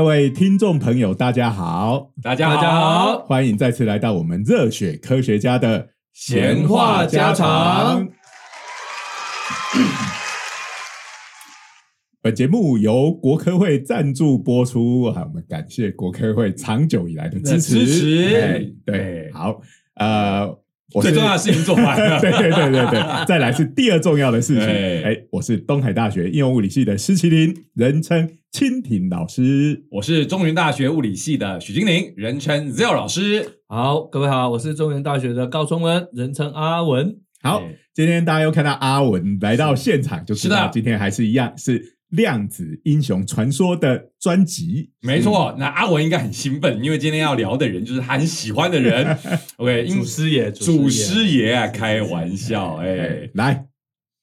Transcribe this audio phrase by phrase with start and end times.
[0.00, 8.08] 各位听众朋友，大家好，大家大家好欢迎再次来到我们热血科学家的闲话家常。
[12.22, 17.84] 本节目由国科会赞助播出，啊，我们感谢国科会长久以来的支持。
[17.84, 19.60] 支持哎对，哎好，
[19.96, 20.58] 呃，
[20.92, 22.20] 我最重要的事情做完了。
[22.20, 24.64] 对对对对对， 再来是第二重要的事情。
[24.64, 29.84] 哎哎，我是东海大学应用物理系的施麒麟，人称蜻蜓老师。
[29.90, 33.60] 我是中原大学物理系的许金玲，人称 Zero 老师。
[33.68, 37.16] 好，各位好，我是中原大学的高崇文，人称阿文。
[37.42, 44.90] 好哎，今天大家又看到阿文来到现场，就知道今天还是一样是量子英雄传说的专辑。
[45.00, 49.16] 没错，那阿文应该很兴奋，因为今天要聊的人就是他很喜欢的人。
[49.56, 53.64] OK，因祖师爷，祖师爷爷啊，开玩笑，哎哎，，来，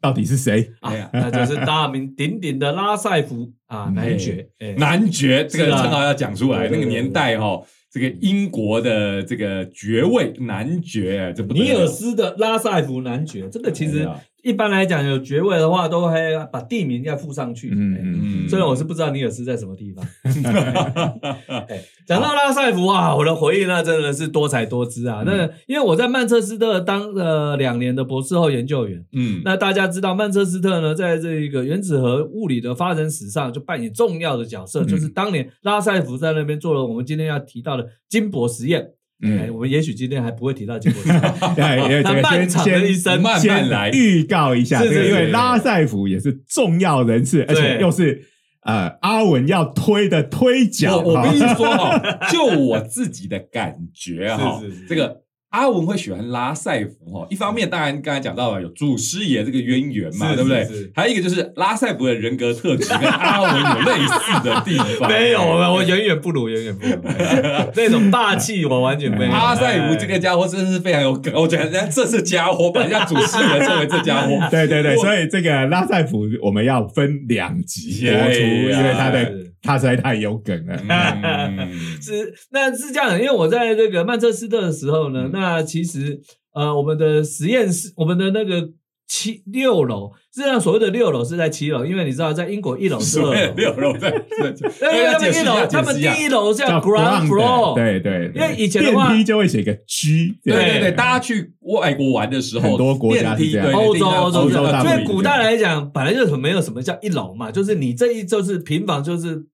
[0.02, 0.71] 到底是谁？
[0.81, 4.47] 啊哎呀，那就是大名鼎鼎的拉塞夫啊，男爵。
[4.59, 14.07] 哎男爵这个称号要讲出来，那个年代哈，这个英国的这个爵位男爵，这不尼尔斯的拉塞夫男爵，这个其实
[14.43, 16.16] 一般来讲有爵位的话，都会
[16.52, 17.69] 把地名要附上去。
[17.69, 20.05] 哎嗯嗯嗯虽然我是不知道尼尔斯在什么地方。
[21.67, 25.23] 哎讲到拉塞夫啊，我的回忆那真的是多彩多姿啊。
[25.25, 38.91] 那因为我在曼彻斯特当了两年的博士后研究员，嗯，那大家知道曼彻斯特呢，在这个原子核物理的发展史上就扮演重要的角色，嗯就是当年拉塞夫在那边做了我们今天要提到的金箔实验。
[39.23, 41.19] 哎，嗯，我们也许今天还不会提到金箔实验。
[41.57, 43.13] 哎因为这个他漫长的一生。
[43.13, 43.89] 先慢慢先来。
[43.91, 48.23] 预告一下，是因为拉塞夫也是重要人士，而且又是
[48.61, 51.00] 呃阿文要推的推脚。
[51.00, 52.00] 我跟你说哈，
[52.31, 60.68] 就我自己的感觉哈是是是，这个阿文会喜欢拉塞夫哈，一方面当然刚才讲到了有祖师爷这个渊源嘛，是对不对？
[60.94, 65.07] 还有一个就是拉塞夫的人格特质跟阿文有类似的地方。
[65.09, 66.94] 没有，我我远远不如，远远不如
[67.75, 69.31] 那种霸气，我完全没有。
[69.31, 74.38] 阿塞夫这个家伙真是非常有梗，我觉得人家这是家伙，把人家祖师爷作为这家伙。
[74.52, 80.75] 对对对，所以这个拉塞夫我们要分两集播出，因为他的是他实在太有梗了。
[80.88, 82.01] 嗯。
[82.01, 85.31] 是，那是这样的，因为我在这个曼彻斯特的时候呢，嗯。
[85.33, 86.19] 那其实
[86.53, 88.69] 呃，我们的实验室，我们的那个
[89.07, 94.09] 七六楼，实际上所谓的六楼是在七楼，因为你知道，在英国一楼是二楼，六楼在，
[94.81, 100.56] 因为他们一楼，他们第一楼叫叫 ground floor，，对对，因为以前的话电梯就会写个 G，对。
[100.56, 103.72] 对对对，大家去外国玩的时候，很多国家是这样。
[103.72, 109.45] 欧洲欧洲所以古代来讲，本来就没有什么叫一楼嘛，就是你这一就是平房就是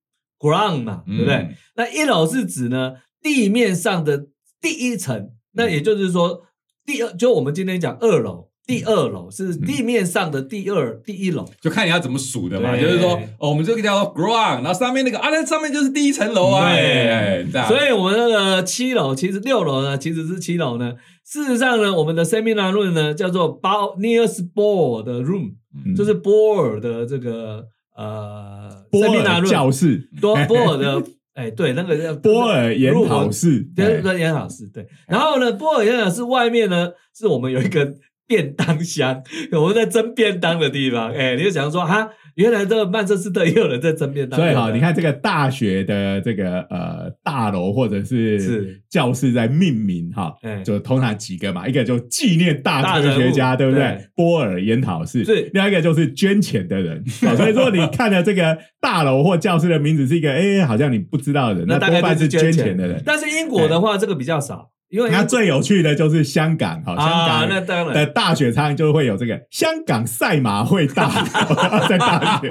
[0.43, 1.35] ground 嘛，对不对？
[1.35, 1.55] 嗯。
[1.75, 4.27] 那一楼是指呢地面上的
[4.61, 6.41] 第一层，那也就是说
[6.85, 11.45] 第二，就我们今天讲二楼，第二楼是地面上的第二、第一楼。
[11.61, 17.45] 就看你要怎么数的嘛，就是说，哦，我们这个叫 ground，然后上面那个啊，那上面就是第一层楼啊，对。
[17.67, 20.93] 所以我们那个七楼，其实六楼呢，其实是七楼呢。
[21.25, 25.95] 事实上呢，我们的 seminar room 呢叫做 Bo Niels Bohr 的 room，、嗯。
[25.95, 27.65] 就是波尔的这个
[27.95, 28.62] 呃
[28.93, 34.85] 波尔教室，多波尔的，哎，对，那个叫波尔研讨室，对，哎对，研讨室对。
[35.07, 37.95] 然后呢，波尔研讨室外面呢，是我们有一个
[38.27, 41.11] 便当箱， 我们在蒸便当的地方。
[41.11, 44.39] 哎，你就想说哈，原来这个曼彻斯特也有人在蒸便当。
[44.39, 54.07] 所以哈，你看这个大学的这个呃大楼或者是是教室在命名哈哎，就通常几个嘛，一个就纪念大科学家，对不对对？
[54.15, 57.03] 波尔研讨室，是另外一个就是捐钱的人。
[57.21, 63.01] 好所以说你看了这个大楼或教室的名字是一个，哎，好像你不知道的人，那那大概多半是捐钱的人。
[63.05, 68.05] 但是英国的话，这个比较少，因为那最有趣的就是香港哈，香啊，港那当然的。
[68.05, 71.09] 大学常常就会有这个香港赛马会大
[71.89, 72.47] 在大学，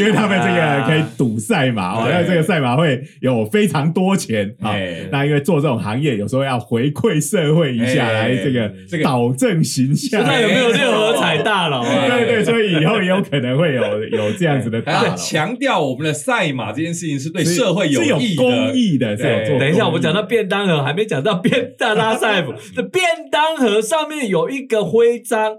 [0.00, 5.06] 因为他们这个可以赌赛马哦，对因为这个赛马会有非常多钱啊哎。
[5.12, 10.24] 那因为做这种行业，有时候要回馈社会一下，哎来这个这个导正形象。
[10.26, 12.08] 那有没有六合彩大佬啊？
[12.08, 18.74] 对对，所以以后也有可能会有有这样子的 大佬，强调我们的赛马这件事情是对社会是有益公的。
[18.74, 19.56] 益的，对做。
[19.60, 22.52] 等一下，我们讲到便当盒，还没讲到便当拉塞夫。
[22.74, 25.58] 的便当盒上面有一个徽章，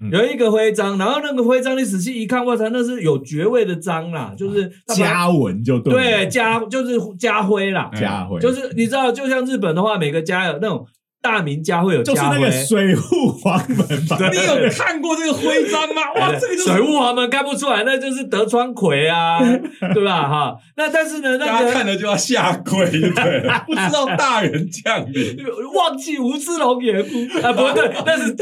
[0.00, 0.10] 嗯。
[0.10, 10.86] 有一个徽章，然后那个徽章你仔细一看，哇塞，那是有爵位的章啦，就是他把嘉文就对了，对家就是家徽啦，家徽就是你知道，就像日本的话，每个家有那种
[11.22, 14.16] 大名家会有就是那家徽，个水户黄门吧？
[14.30, 16.12] 你有看过这个徽章吗？
[16.16, 19.38] 哇，这个就是水户黄门看不出来，那就是德川葵啊，
[19.94, 20.28] 对吧？
[20.28, 25.36] 哈，那但是呢，那大家个看了就要下跪，对了，不知道大人降临。
[25.74, 27.08] 忘记吴志龙也哭
[27.42, 28.34] 啊，不对，那是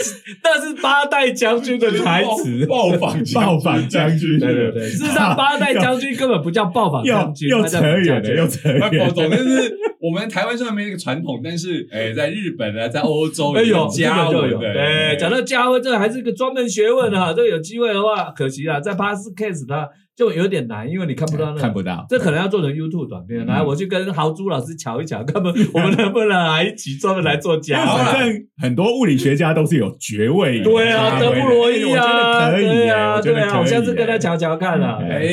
[0.42, 2.66] 那是八代将军的台词。
[2.66, 9.36] 爆仿爆仿将军，对对对，事实上八代将军根本不叫爆仿又将军，又他叫扯远了，又扯哎，远不，总了。
[9.36, 14.58] 之是我们台湾虽然没这个传统，但是哎，在日本啊，在欧洲哎有家就有。
[14.58, 17.32] 对，讲到家徽，这个还是个专门学问啊。
[17.32, 23.44] 这个有机会的话，可惜啊，在 Pass Case 它就有点难，因为你看不到那看不到，这可能要做成 YouTube 短片。
[23.44, 28.04] 嗯来，我去跟豪猪老师瞧一瞧，看不我们能不能来一起专门来做家徽。
[28.04, 34.98] 反正很多物理学家都是有爵位的，对啊，德布罗伊啊，得可以啊，对啊，我下次跟他耶瞧瞧看啊。
[35.00, 35.28] 哎哎，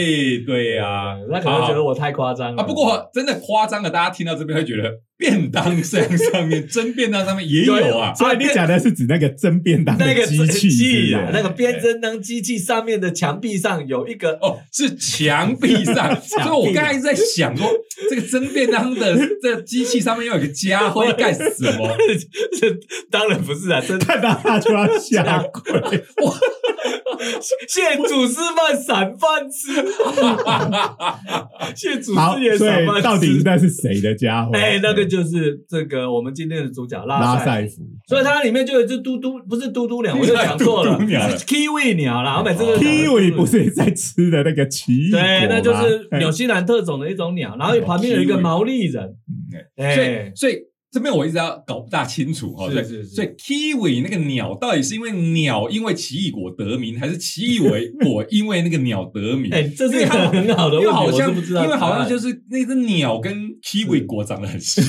[0.46, 2.66] 对呀，那可能觉得我太夸张了啊。
[2.66, 4.84] 不过真的夸张了，大家听到这边会觉得
[5.18, 8.14] 便当箱上面真便当上面也有啊。
[8.18, 17.70] 所以你讲的是指那个蒸便当的那个机器那个编蒸当机器上面的墙壁上有一个哦，是墙壁上， 所以我刚才在想说，
[18.10, 21.44] 这个蒸便当的 这个机器上面要有个家徽干什
[21.78, 21.96] 么？
[22.60, 22.76] 这
[23.10, 26.04] 当然不是啊，真看到他就要下跪，
[27.68, 29.72] 现煮师范散饭吃，
[31.76, 33.02] 现煮好，师也所以散饭吃。
[33.02, 34.52] 到底那是谁的家伙？
[34.54, 37.84] 哎，那个就是这个我们今天的主角拉拉塞塞夫。
[38.08, 41.30] 所以它里面就有一只嘟嘟，不是嘟嘟鸟，我就讲 错了，嘟嘟鸟。
[41.30, 42.38] 是 kiwi 鸟啦。
[42.40, 46.20] 我每次都讲 Kiwi 不是在吃的那个奇异果吗对，那就是哎。
[46.20, 49.16] 纽西兰特种的一种鸟，然后旁边有一个毛利人，
[49.76, 50.32] 所哎。
[50.32, 50.60] 以，所以
[50.96, 52.70] 这边我一直要搞不大清楚哈。
[52.70, 59.52] 对，是是是所以 kiwi 那个鸟到底是因为鸟因为奇异果得名，还是奇异果因为那个鸟得名？
[59.52, 64.86] 哎，这是一个很好的问题，因为好像，不知道，因为好像就是那只鸟跟 kiwi 果长得很像，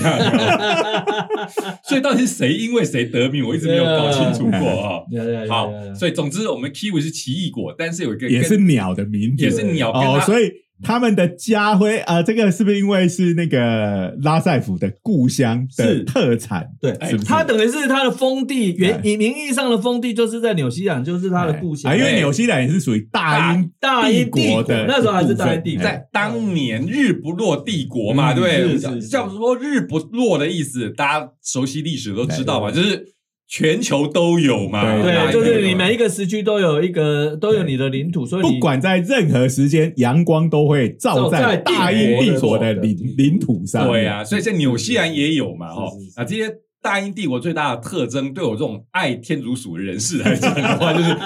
[1.82, 5.00] 所以到底是谁因为谁得名，我一直没有搞清楚过 啊。
[5.48, 10.52] 好所以总之我们 kiwi 是奇异果，但是有一个也跟是鸟的名字，也是鸟跟哦，它所以
[10.82, 16.04] 他们的家徽啊、呃这个是不是因为是那个拉塞夫的故乡的是。
[16.04, 16.68] 特产？
[16.80, 17.24] 对，是不是？
[17.24, 21.90] 它等于是他的封地，原哎以名义上的封地就是在纽西兰，就是他的故乡。
[21.90, 25.82] 啊，因为哎纽西兰也是属于大英大英帝国国的，那时候还是大英帝国。
[25.82, 25.84] 哎。
[25.86, 28.78] 在当年日不落帝国嘛，嗯对不对？
[28.78, 29.08] 是是是。
[29.08, 33.14] 叫说日不落的意思，大家熟悉历史都知道嘛，就是
[33.48, 35.02] 全球都有嘛。
[35.02, 43.88] 对对，就是你每一个时区都有一个都有你的领土，所以不管在任何时间，阳光都会照在大英帝国的领领土上。
[43.88, 45.84] 对啊，所以在纽西兰也有嘛，哈
[46.16, 46.52] 啊这些。
[46.86, 51.16] 大英帝国最大的特征，对我这种爱天竺鼠的人士来讲的话， 就是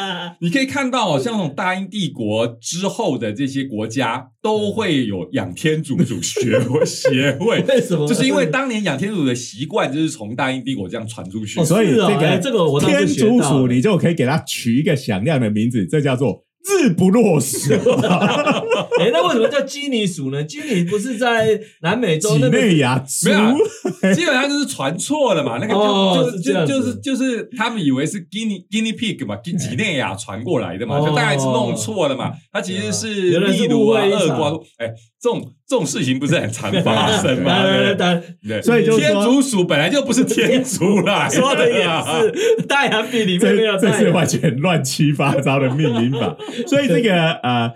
[0.41, 8.09] 你可以看到，像那种大英帝国之后的这些国家，都会有养天竺鼠学会协会， 为什么？
[8.09, 11.61] 就是因为当年养天竺鼠的习惯，就是从大英帝国这样传出去。
[11.61, 17.75] 哦所以这个哎这个我天竺鼠，你就可以给它取一个响亮的名字，这叫做日不落时。
[19.01, 20.43] 哎，那为什么叫基尼鼠呢？
[20.45, 23.55] 基尼不是在南美洲几那个内亚猪没有啊
[24.15, 32.33] 基本上就是传错了嘛，那个就、哦就是就就是就是他们以为是 guinea guinea pig 嘛，几几内亚传过来的嘛，哦就大概是弄错了嘛。
[32.53, 34.89] 它其实是秘鲁啊、厄瓜多，哎，
[35.21, 37.63] 这种这种事情不是很常发生吗？
[37.63, 43.93] 对不对对，所以就天竺鼠本来就不是天竺啦，说的也是，太阳笔里面没有这。
[43.93, 46.37] 是完全乱七八糟的命名法。
[46.67, 47.73] 所以这个呃，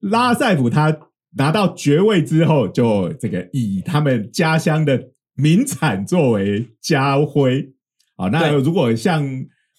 [0.00, 0.96] 拉塞普他
[1.36, 7.68] 拿到爵位之后，就这个以他们家乡的名产作为家徽。
[8.16, 9.22] 好，那如果像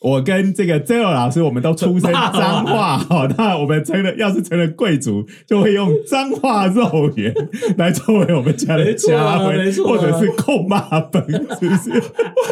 [0.02, 7.34] 我跟这个 Zero 老师，我们都出身脏话，好， 那我们成了要是成了贵族，就会用脏话肉圆
[7.78, 11.24] 来作为我们家的家徽，啊或者是控骂本，
[11.60, 12.04] 是不是？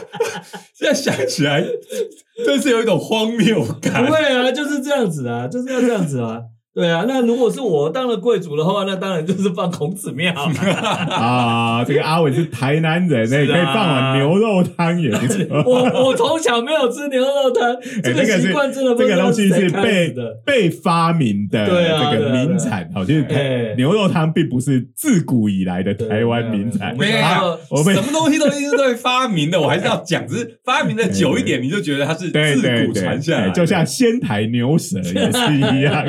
[0.74, 1.64] 现在想起来，
[2.46, 4.12] 真是有一种荒谬感不。
[4.12, 6.42] 会啊，就是这样子啊，就是要这样子啊。
[6.74, 10.34] 对啊，那如果是我当了贵族的话，那当然就是放孔子庙。
[10.34, 15.46] 啊，这个阿伟是台南人，那、是啊可以放碗牛肉汤也不错。
[15.66, 20.16] 我我从小没有吃牛肉汤， 这个习惯真的不知道这个东西是被。
[20.46, 26.96] 被发明的对啊这个名产，好，就是哎牛肉汤并不是自古以来的台湾名产。
[26.98, 36.06] 对没有好我被什么东西都一定是对发明的，我还是要讲，只是发明的久一点，你就觉得它是自古传下来就像仙台牛舌也是一样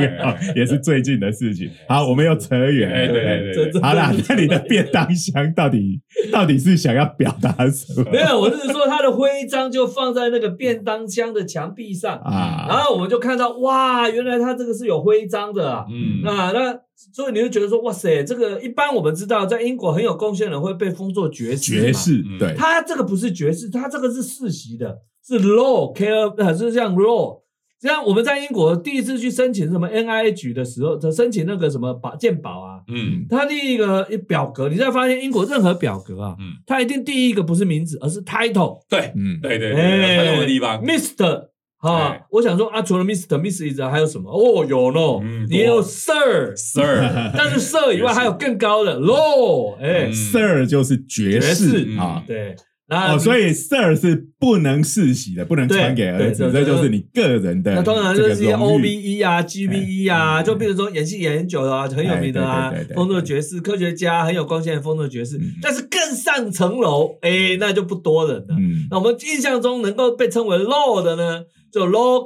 [0.55, 1.71] 也是最近的事情。
[1.89, 2.97] 好，我们又扯远了。
[2.97, 6.01] 哎对对好啦，那你的便当箱到底
[6.33, 8.11] 到底是想要表达什么？
[8.11, 15.85] 没有，我是说他的徽章就放在那个便当箱的墙壁上啊，然啊，后我们就看到哇，原来他这个是有徽章的啊。
[15.91, 16.79] 嗯，那那
[17.13, 27.44] 所以你就觉得说，哇塞，这个一般我们知道，在英国很有贡献的人会被封作爵士，爵士嗯对，他这个不是爵士，他这个是世袭的，是 law care，还，是像 law。
[27.85, 33.26] 这样我们在英国第一次去申请什么 NIH 的时候，申请那个什么保健保啊，嗯。
[33.29, 41.49] 它第一个表格，你再发现英国任何表格啊，嗯，它一定第一个不是名字，而是 title，对嗯，对对对，传统的地方，，Mr。
[41.85, 44.31] 啊哎，我想说啊，除了 Mr、Mrs 还有什么？
[44.31, 50.07] 哦，有呢嗯，你也有 Sir，Sir， 但是 Sir 以外还有更高的 Law，哎。
[50.07, 52.25] 嗯，Sir 就是爵士爵士啊。
[52.26, 52.57] 对，
[52.95, 65.37] 那哦，所以 Sir 是不能世袭的，不能传给儿子，这就是你个人的那通常就是一些 OBE 啊、GBE 啊，就比如说演戏演很久的啊，很有名的啊风作爵士、科学家很有贡献的风作爵士。
[65.39, 68.57] 嗯，但是更上层楼，哎，那就不多人了。
[68.59, 68.87] 嗯。
[68.91, 72.25] 那我们印象中能够被称为 Law 的呢，就 Law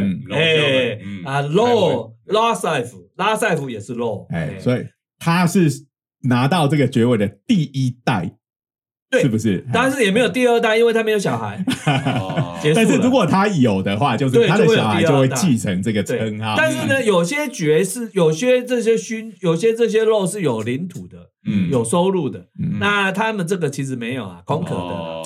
[0.00, 0.22] 嗯。
[0.30, 1.24] 哎嗯。
[1.24, 4.84] 啊，Law 拉塞夫，拉塞夫也是 Law，哎，所以
[5.18, 5.68] 他是
[6.22, 8.36] 拿到这个爵位的第一代，
[9.12, 9.62] 对是不是？
[9.70, 11.62] 但是也没有第二代，因为他没有小孩。
[12.74, 16.54] 但是如果他有的话，就是他的小孩就会继承这个称号。
[16.56, 21.68] 但是呢，有些爵士，有些这些勋，有些这些肉是有领土的，嗯。
[21.70, 22.38] 有收入的。
[22.58, 22.78] 嗯。
[22.80, 25.22] 那他们这个其实没有啊，空壳的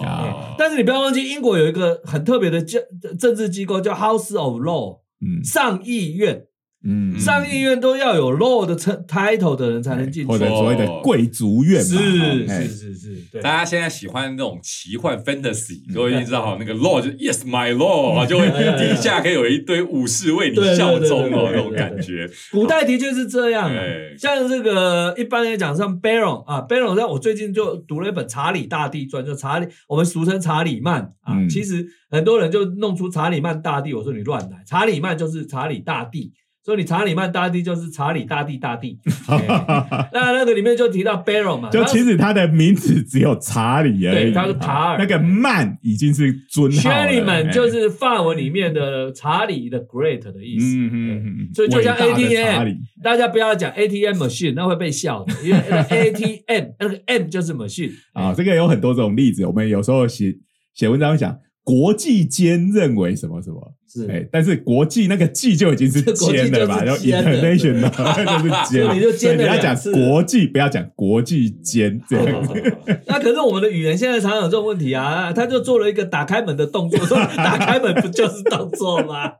[0.58, 2.82] 但是你不要忘记，英国有一个很特别的政
[3.16, 5.44] 政治机构叫 House of Law，嗯。
[5.44, 6.46] 上议院，
[6.85, 10.28] 嗯上议院都要有 law 的称 title 的人才能进去。
[10.28, 13.40] 或者所谓的贵族院嘛，是哎是是是，对。
[13.40, 18.47] 大家现在喜欢那种奇幻 fantasy，就会知道那个 law 就 yes my law，就会
[18.78, 22.30] 底下可以有一堆武士为你效忠哦，那种感觉。
[22.52, 23.71] 古代的确是这样
[24.18, 31.35] 像这个一般来讲，像 Baron 啊，Baron，让我最近就读了一本《查理大帝传》，就查理，我们俗称查理曼啊。
[31.35, 31.49] 嗯。
[31.49, 36.33] 其实很多人就弄出查理曼大帝，我说你乱来，查理曼就是查理大帝，
[36.66, 38.99] 所以你查理曼大帝就是查理大帝大帝。
[39.30, 50.66] 哎那那个里面就提到 Barrel 嘛，就其实他的名字只有查理而已，对他是塔尔那个曼已经是尊号了 Sherryman 哎就是法文里面的查理的 Great 的意思。
[50.76, 52.68] 嗯嗯嗯，所以就像 ATM
[53.00, 60.35] 大家不要讲 ATM machine，那会被笑的，因为 ATM 那个 M 就是 machine 啊，这个有很多种例子，我们有时候写
[60.75, 64.06] 写文章会讲国际间认为什么什么，是。
[64.08, 72.46] 哎，但是国际那个际就已经是尖了吧，然后就 是尖的 international 就是尖了，所以你就尖了你要讲国际，不要讲国际间这样。
[72.46, 72.76] 子。
[73.06, 79.32] 那可是我们的语言现在常有这种问题啊，他就做了一个打开门的动作，说打开门不就是动作吗？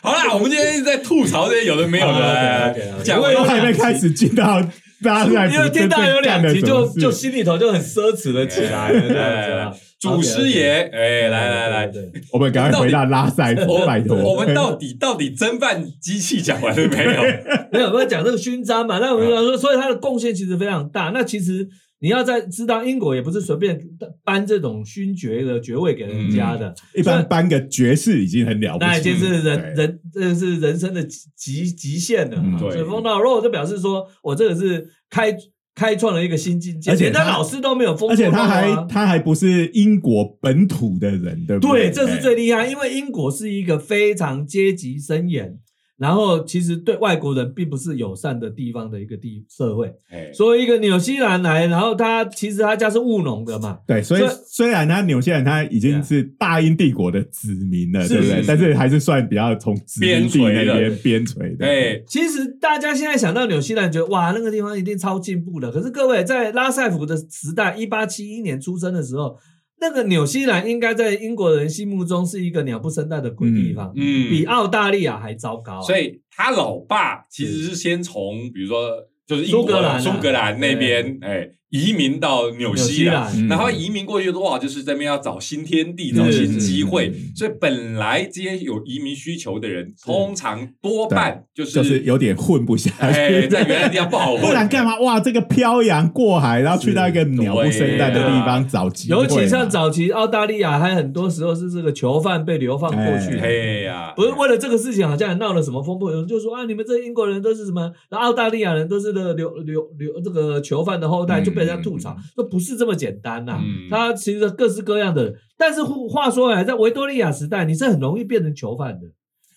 [0.00, 2.74] 好啦，我们今天一直在吐槽这些有的没有的。
[3.04, 4.62] 讲过都还没开始进到
[5.02, 9.74] 大家因为听到有两集就就心里头就很奢侈了起来了，这样子啊。
[9.98, 14.16] 祖师爷，哎，来来来，对，对我们赶快回到拉塞夫，我拜托。
[14.16, 17.22] 我们到底到底侦办机器讲完了没有？
[17.72, 21.10] 没有，我们讲这个勋章嘛，那我们讲说，所以他的贡献其实非常大。
[21.12, 23.76] 那其实你要在知道，英国也不是随便
[24.22, 32.56] 颁这种勋爵的爵位给人家的，一般颁个爵士已经很了不起，那已经是人人这个是人生的极极限了嗯。
[32.56, 35.36] 对所以封到肉就表示说我这个是开
[35.78, 41.92] 开创了一个新境界，而且他老师都没有封啊而且他还他还不是英国本土的人，对不对，对？
[41.92, 45.56] 这是最厉害，因为英国是一个非常阶级森严，
[45.98, 49.92] 然后其实对外国人并不是友善的地方的一个地社会。
[50.10, 58.44] 哎，所以一个纽西兰来，然后他其实他家是务农的嘛， 对，所以虽然他纽西兰他已经是大英帝国的子民了，是对不对？
[58.46, 61.66] 但是还是算比较从殖民地那边边陲的。
[61.66, 65.72] 哎，其实大家现在想到纽西兰，觉得哇，那个地方一定超进步的。
[65.72, 69.36] 可是各位在拉塞福的时代，一八七一年出生的时候，
[69.80, 75.82] 那个纽西兰应该在英国人心目中是一个鸟不生蛋的鬼地方，嗯，比澳大利亚还糟糕、啊。
[75.82, 77.74] 所以他老爸其实是。
[77.74, 78.90] 先从比如说
[79.26, 79.98] 就是英格兰啊。
[79.98, 83.46] 苏格兰那边哎移民到纽西兰。
[83.48, 94.98] 然后移民过去的话，就是这边要找新天地、找新机会，所以本来这些有移民需求的人，通常多半就是就是有点混不下哎，去，在原来的地方不好混，不然干嘛？
[95.00, 99.16] 哇，这个漂洋过海，然后去到一个鸟不生蛋的地方找机会。
[99.16, 103.36] 嘛，尤其像早期澳大利亚，还很多时候是这个囚犯被流放过去。
[103.36, 103.42] 的。
[103.42, 111.44] 哎呀，不是为了这个事情，好像还闹了什么风波，有人就说啊，你们这英国人都是什么，澳大利亚人都是这个流流流这个囚犯的后代，嗯。
[111.44, 113.88] 就被人家吐槽，说不是这么简单呐、嗯。
[113.90, 119.08] 他其实各式各样的人，但是话说回来，在维多利亚时代，你是很容易变成囚犯的，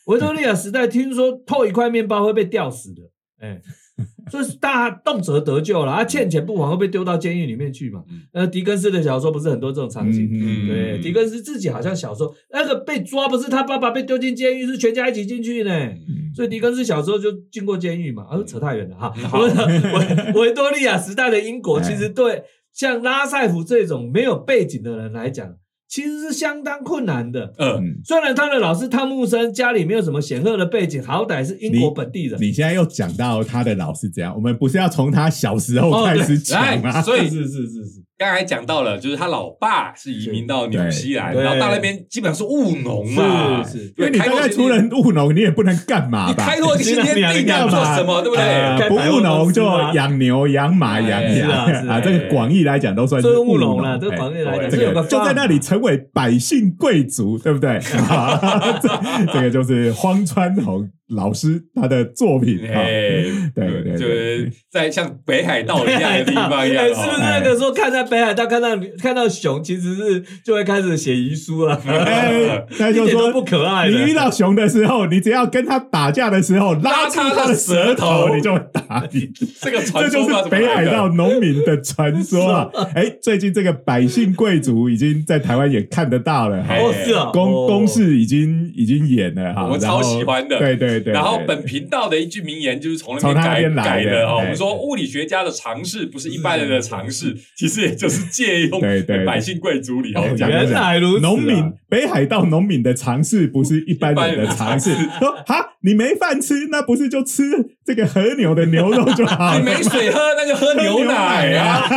[0.08, 3.03] 维多利亚时代听说偷一块面包会被吊死的，
[3.39, 3.62] 哎，
[4.31, 8.03] 所以大家动辄得救了，啊，欠钱不还会被丢到监狱里面去嘛。
[8.10, 8.22] 嗯。
[8.34, 15.72] 呃，狄更斯的小说不是很多这种场景，嗯对，狄更斯自己好像小时候那个被抓，不是他爸爸被丢进监狱，是全家一起进去呢。
[15.74, 16.31] 嗯。
[16.36, 19.12] 所以狄更斯小时候就进过监狱嘛，啊，扯太远了哈。
[19.27, 19.39] 好。
[19.41, 21.84] 维维多利亚时代的英国，哎。
[21.84, 22.43] 其实对
[22.74, 25.55] 像拉塞夫这种没有背景的人来讲，
[25.91, 27.53] 其实是相当困难的。
[27.57, 32.41] 嗯，嗯，虽然他的老师汤姆森家里没有什么显赫的背景，好歹是英国本地人。
[32.41, 36.98] 你现在又讲到他的老师怎样，我们不是要从他小时候开始讲吗？
[36.98, 46.44] 哦，所以是是是是，刚才讲到了，就是他老爸是移民到纽西兰，然后到那边基本上是务农嘛，是是因为你大概除了务农，你也不能干嘛吧？
[46.46, 48.90] 你开拓新天地，你要做什么，对不呃对？
[48.90, 52.00] 不务农就养牛、养马、养哎羊是啊。
[52.00, 57.78] 这个广义来讲都算是务农农了，这个哎广义来讲，这这有个就在那里成为百姓贵族，对不对？
[58.08, 62.80] 啊这这个就是荒川弘老师他的作品啊。
[62.80, 63.24] 哎，
[63.56, 67.18] 对对就是在像北海道一样的地方一样哎，是不是哦。
[67.20, 68.70] 那个说看在北海道看到
[69.01, 73.89] 看到熊，其实是就会开始写遗书了，哎，那就说不可爱。
[73.89, 79.30] 你遇到熊的时候，你只要跟他打架的时候拉住他的舌头，拉他的舌头你就会打你。
[79.62, 82.70] 这个这就传说这就是北海道农民的传说啊！
[82.96, 94.38] 哎，最近这个百姓贵族已经在台湾也看得到了哈，哦是啊，公哦公式已经已经演了哈，我超喜欢的对对对，然后本频道的一句名言就是从那边来的改的哦。
[94.38, 98.81] 哎我们说物理学家的尝试不是一般人的尝试，其实也就是借用
[99.25, 100.63] 百姓贵族里头哦讲的。
[100.63, 105.20] 原来如此啊，农民北海道农民的尝试不是一般人的常识一般人的常。
[105.31, 107.43] 说哈，你没饭吃，那不是就吃
[107.86, 109.60] 这个和牛的牛肉就好了？
[109.60, 111.88] 你没水喝，那就喝牛奶啊！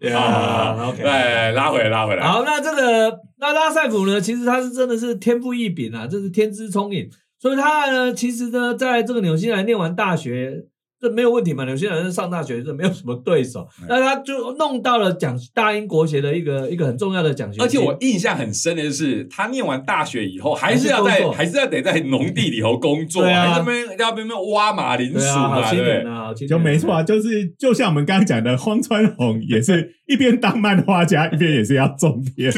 [0.00, 1.02] 呀，OK。
[1.02, 2.26] 对，拉回来，拉回来。
[2.26, 10.64] 好，那这个那拉塞普呢，其实他是真的是天赋异禀啊，这是天资聪颖，所以他呢，其实呢，在这个纽西兰念完大学。
[11.00, 11.64] 这没有问题嘛？
[11.64, 17.64] 纽西兰人上大学这没有什么对手，那他就弄到了奖大英国协的一个一个很重要的奖学金。
[17.64, 32.52] 而且我印象很深的就是，他念完大学以后，还是要在，还是要得在农地里头工作， 还在边要边边挖马铃薯对啊，就没错啊，就是就像我们刚刚讲的，荒川弘也是一边当漫画家，一边也是要种田。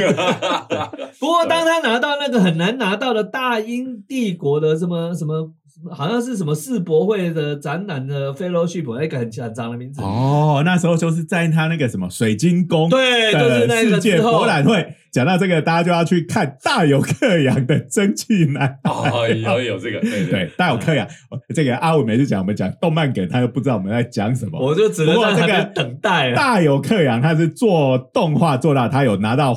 [1.19, 5.53] 不过，当他拿到那个很难拿到的大英帝国的什么什么，
[5.91, 10.03] 好像是什么世博会的展览的 fellowship，那个很很长的名字。
[10.03, 14.95] 哦，那时候就是在他那个什么水晶宫对，就是那个世界博览会。
[15.11, 18.79] 讲到这个，大家就要去看大有克洋的蒸汽男。
[18.85, 21.05] 哦，有有这个，对 对，大有克洋，
[21.53, 24.65] 这个阿伟每次讲我们讲动漫梗，他又不知道我们在讲什么。
[24.65, 26.37] 我就只能不过这个在那边等待了。
[26.37, 29.53] 大有克洋他是做动画做到，他有拿到，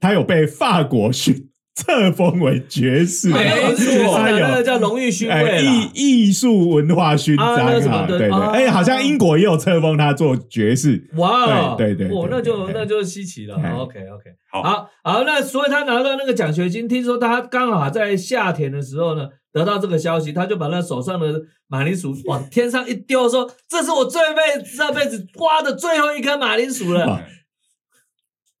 [0.00, 5.62] 他有被法国勋册封为爵士，没那个是错那个叫荣誉勋哎位。
[5.62, 13.56] 艺艺术文化勋章啊对对，哎，好像英国也有册封他做爵士，哇，对对对哇，那就那就稀奇了。
[13.62, 13.70] 哎。
[13.72, 14.62] OK OK，好。
[14.62, 27.20] 好好，那所以他拿到那个奖学金，听说他刚好在夏天的时候呢，得到这个消息，他就把那手上的马铃薯往天上一丢，说：“这是我这辈子这辈子挖的最后一颗马铃薯了。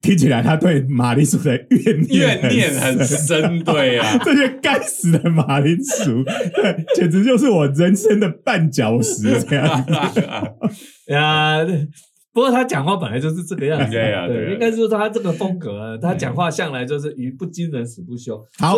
[0.06, 4.16] 哇听起来他对马铃薯的怨念怨念很深，对啊。
[4.24, 6.22] 这些该死的马铃薯，
[6.54, 9.92] 对，简直就是我人生的绊脚石这样子。
[11.12, 11.58] ”呀，
[12.32, 18.40] 不过他讲话本来就是这个样子，对啊对啊应该是说他这个风格啊，他讲话向来就是语不惊人死不休。
[18.58, 18.76] 好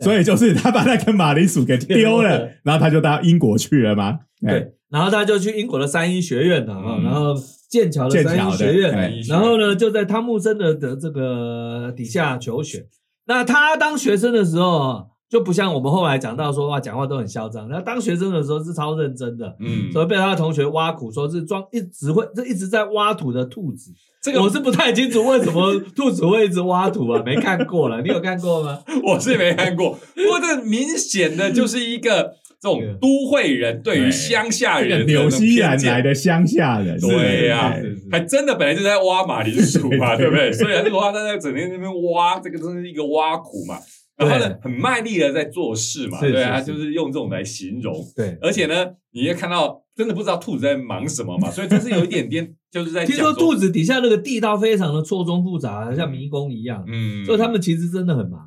[0.00, 4.18] 所以就是他把那个马铃薯给丢丢了了，然后他就到英国去了吗？
[4.46, 7.34] 哎，对，然后他就去英国的三一学院了啊，嗯然后
[7.68, 12.86] 剑桥的三一学院，哎然后呢就在汤姆森的的这个底下求学。
[13.26, 17.68] 那他当学生的时候啊，就不像我们后来讲到说哇，讲话都很嚣张。
[17.68, 23.92] 那当学生的时候是超认真的，嗯，所以被他的同学挖苦，说是装一直会这一直在挖土的兔子。
[24.22, 28.78] 这个我是不太清楚为什么兔子会一直挖土啊，没看过了，你有看过吗？
[29.04, 35.92] 我是没看过，不过这明显的就是一个这种都会人对于乡下人的纽西兰那种偏见。
[35.92, 37.74] 来的乡下人，对呀、
[38.10, 40.52] 还真的本来就在挖马铃薯嘛，对对不对？
[40.52, 43.78] 所以这个挖他在整天在那边挖，这个真是一个挖苦嘛。
[44.16, 47.94] 然后呢，很卖力的在做事嘛，对啊，就是用这种来形容。
[48.16, 58.40] 对，而且呢，你也看到真的不知道兔子在忙什么嘛，所以这是有一点点就是在听说兔子底下那个地道非常的错综复杂，像迷宫一样，嗯，所以他们其实真的很忙，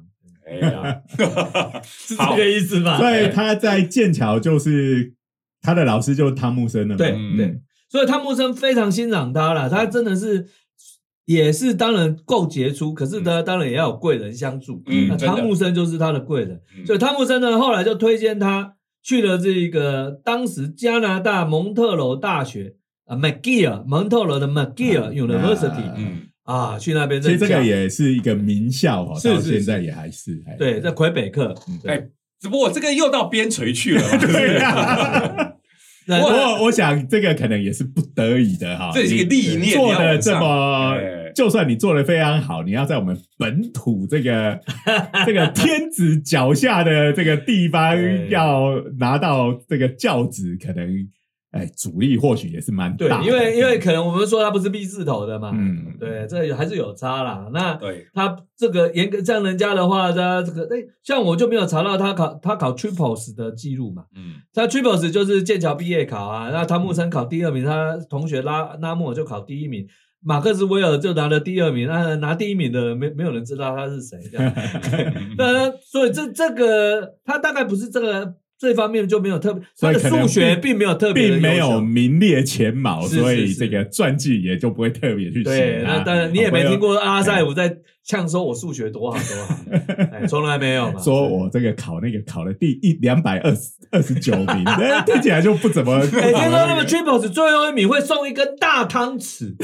[0.50, 1.02] 哎呀，
[1.84, 2.98] 是这个意思吧？
[2.98, 5.14] 所以他在剑桥就是
[5.62, 7.38] 他的老师就是汤姆森了嘛，对嗯。
[7.38, 10.48] 对，所以汤姆森非常欣赏他了，他真的是
[11.26, 14.82] 也是当然够杰出，可是呢，当然也要有贵人相助。
[14.86, 16.86] 那嗯那汤姆森就是他的贵人，嗯。
[16.86, 31.92] 所以汤姆森呢后来就推荐他去了这个当时加拿大蒙特楼大学啊，McGill 蒙特楼的 McGill University 嗯，啊，去那边其实这个也是一个名校哈，是是到现在也还是哎对，在魁北克，对。
[31.92, 32.08] 哎，
[32.42, 35.54] 只不过这个又到边陲去了， 对呀。
[36.08, 44.60] 那我我想这个可能也是不得已的哈，这是一个历练，做的这么哎，就算你做的非常好，你要在我们本土这个
[45.28, 47.96] 这个天子脚下的这个地方
[48.30, 50.90] 要拿到这个教职，可能
[51.52, 57.50] 哎阻力或许也是蛮对大的，，因为因为可能我们说他不是 B 字头的嘛，嗯对，这还是有差啦。
[57.52, 64.04] 那对，他这个严格像人家的话，他这个哎，像我就没有查到他考他考 triples 的记录嘛。
[64.16, 69.88] 嗯他 triples 就是剑桥毕业考啊，那汤姆森考第二名，他同学拉拉莫就考第一名，
[70.22, 74.54] 马克斯威尔就拿了第二名，那拿第一名的没没有人知道他是谁，这样。
[75.38, 85.94] 那所以这这个他大概不是这个这方面就没有特别，所以数学并并没有特别的并没有名列前茅，是所以这个传记也就不会特别去对，写他。
[85.94, 89.56] 那当然你也没听过阿塞哎姆在呛说我数学多好多好，
[90.12, 91.00] 哎，从来没有嘛。
[91.00, 95.96] 说我这个考那个考了第一两百二十二十九名，那 听起来就不怎么。
[95.96, 99.56] 哎，听说那么 triples 最后一名会送一根大汤匙，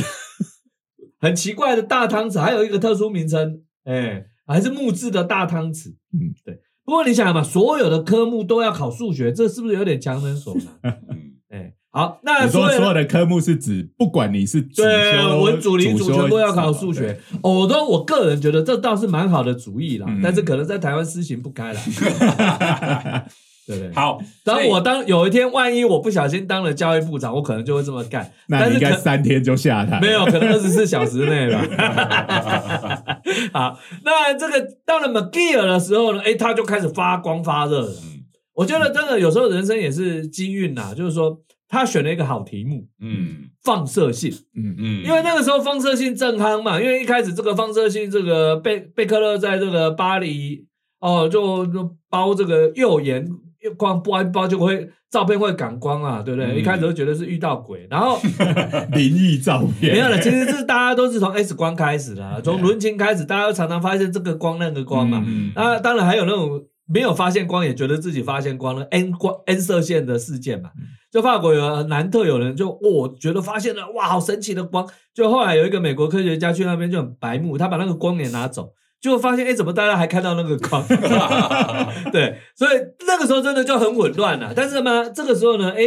[1.19, 5.89] 很奇怪的大汤匙，还有一个特殊名称，哎，还是木质的大汤匙。
[6.13, 6.59] 嗯，对。
[6.85, 11.01] 不过你想嘛，所有的科目都要考数学，这是不是有点强人所难？
[11.09, 11.17] 嗯
[11.49, 17.19] 哎，好，那你说所有所有的科目是指，不管你是主对修文主、理组修全部要考数学。
[17.41, 21.81] 我都我个人觉得这倒是蛮好的主意啦嗯，但是可能在台湾施行不开啦。
[23.67, 23.93] 对不对？
[23.93, 28.31] 好，当我当有一天万一我不小心当了教育部长，我可能就会这么干。
[28.47, 29.99] 那你应该三天就下台。
[29.99, 33.21] 没有，可能二十四小时内吧。
[33.53, 37.89] 好，那这个到了 McGill 的时候呢，哎，他就开始发光发热了。
[37.89, 38.11] 嗯
[38.55, 44.31] 我觉得真的有时候人生也是机运呐，就是说他选了一个好题目，嗯放射性。
[44.55, 50.65] 嗯嗯，因为那个时候放射性正夯嘛，因为一开始这个放射性这个贝贝克勒在这个巴黎
[51.01, 53.27] 哦，就就包这个右眼
[53.71, 56.51] 光包一包就会照片会感光啊，对不对？
[56.51, 58.17] 嗯一开始都觉得是遇到鬼，然后
[58.93, 65.23] 灵异照片没有了，其实是大家都是从 X 光开始的啊，从伦琴开始，大家都常常发现这个光那个光嘛。
[65.25, 70.69] 嗯那当然还有那种没有发现光，也觉得自己发现光了 N 光 N 射线的事件嘛。
[71.11, 74.85] 就法国有南特有人就哦，觉得发现了哇，好神奇的光。
[75.13, 78.69] 就后来有一个美国科学家去那边就很白目，他把那个光也拿走，
[79.05, 80.85] 就发现哎，怎么大家还看到那个光？
[82.11, 82.71] 对，所以
[83.07, 84.53] 那个时候真的就很混乱了。
[84.55, 85.83] 但是呢，这个时候呢，哎，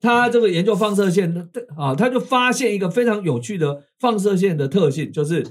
[0.00, 5.46] 他这个研究放射线的啊，他就发现一个非常有趣的放射线的特性，就是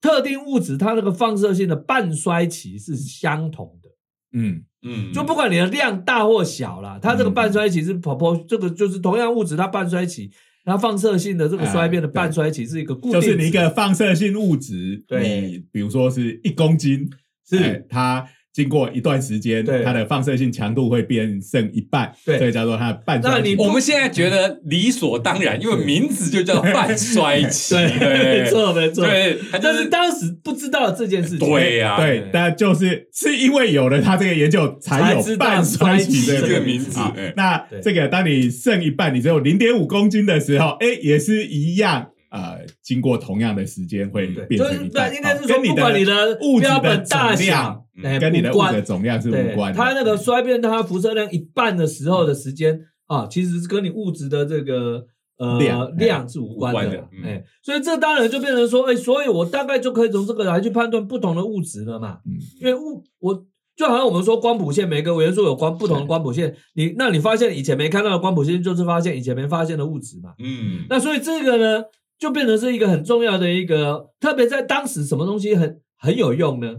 [0.00, 3.90] 特定物质它那个放射性的半衰期是相同的。
[4.32, 10.30] 嗯嗯，就不管你的量大或小啦，它这个半衰期是婆婆，这个就是同样物质它半衰期，
[10.66, 15.40] 它放射性的这个衰变的半衰期是一个固定值，就是你一个放射性物质，对。
[15.40, 17.08] 你比如说是一公斤，
[17.48, 17.56] 是。
[17.56, 19.84] 哎它经过一段时间，对。
[19.84, 22.38] 它的放射性强度会变剩一半，对。
[22.38, 23.36] 所以叫做它的半衰期。
[23.36, 36.98] 那你我们现在觉得理所当然，因为名字就叫半衰期， 对，没错没错，对，就但是是当时不知道这件事情，对呀，对，但就是是因为有了它这个研究，才有半衰期这个名字
[37.36, 42.12] 那这个当你剩一半，你只有零点五公斤的时候，哎，也是一样。
[42.36, 47.82] 呃，经过同样的时间会变成一半，那应该是说，不管你的物质的大小
[48.20, 49.78] 跟你的物质的总量是无关的。
[49.78, 55.06] 它那个衰变它辐射量一半的时候的时间啊，其实是跟你物质的这个
[55.38, 62.18] 呃量量是无关的哎，所以这当然就变成说，哎，所以我大概就可以从这个来去判断不同的物质了嘛。
[62.26, 63.46] 嗯因为物我
[63.76, 70.32] 就好像我们说光谱线，每个元素有光不同的光谱线，你那你发现以前没看到的光谱线，就是发现以前没发现的物质嘛。
[70.38, 71.84] 嗯，那所以这个呢，
[72.18, 76.76] 就变成是一个很重要的一个，特别在当时什么东西很很有用呢？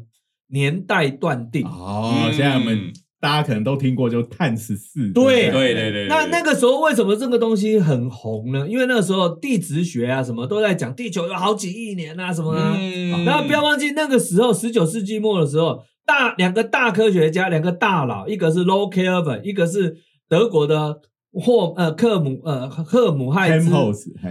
[0.50, 1.66] 年代断定。
[1.66, 5.12] 哦，嗯现在我们大家可能都听过，就碳十四。
[5.12, 8.68] 对对对对，那那个时候为什么这个东西很红呢？
[8.70, 12.76] 因为那个时候地质学啊什么都在讲，地球有好几亿年啊什么啊。
[12.78, 19.98] 嗯然后不要忘记那个时候，十九世纪末的时候，大两个大科学家，两个大佬，一个是 Low Kelvin，一个是
[20.30, 23.70] 德国的霍呃克姆呃赫姆亥兹。